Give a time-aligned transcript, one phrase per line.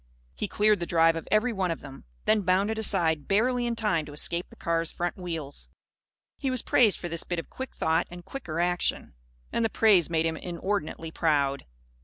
[0.33, 4.03] He cleared the drive of every one of them; then bounded aside barely in time
[4.07, 5.69] to escape the car's front wheels.
[6.39, 9.13] He was praised for this bit of quick thought and quicker action.
[9.51, 11.67] And the praise made him inordinately proud.